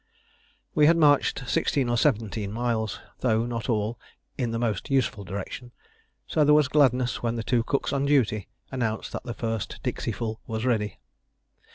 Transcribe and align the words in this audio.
We 0.73 0.87
had 0.87 0.97
marched 0.97 1.47
sixteen 1.47 1.87
or 1.87 1.95
seventeen 1.95 2.51
miles, 2.51 2.99
though 3.19 3.45
not 3.45 3.69
all 3.69 3.99
in 4.35 4.49
the 4.49 4.57
most 4.57 4.89
useful 4.89 5.23
direction, 5.23 5.73
so 6.25 6.43
there 6.43 6.55
was 6.55 6.67
gladness 6.67 7.21
when 7.21 7.35
the 7.35 7.43
two 7.43 7.61
cooks 7.61 7.93
on 7.93 8.07
duty 8.07 8.47
announced 8.71 9.11
that 9.11 9.25
the 9.25 9.35
first 9.35 9.79
dixieful 9.83 10.41
was 10.47 10.65
ready. 10.65 10.97